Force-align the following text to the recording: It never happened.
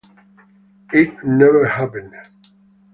It 0.93 1.23
never 1.23 1.63
happened. 1.67 2.15